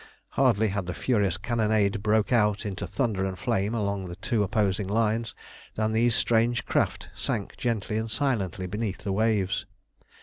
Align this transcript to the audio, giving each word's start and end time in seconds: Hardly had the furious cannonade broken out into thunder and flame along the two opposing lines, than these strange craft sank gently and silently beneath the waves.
Hardly 0.29 0.69
had 0.69 0.87
the 0.87 0.95
furious 0.95 1.37
cannonade 1.37 2.01
broken 2.01 2.35
out 2.35 2.65
into 2.65 2.87
thunder 2.87 3.23
and 3.23 3.37
flame 3.37 3.75
along 3.75 4.07
the 4.07 4.15
two 4.15 4.41
opposing 4.41 4.87
lines, 4.87 5.35
than 5.75 5.91
these 5.91 6.15
strange 6.15 6.65
craft 6.65 7.09
sank 7.13 7.55
gently 7.55 7.97
and 7.99 8.09
silently 8.09 8.65
beneath 8.65 9.03
the 9.03 9.13
waves. 9.13 9.67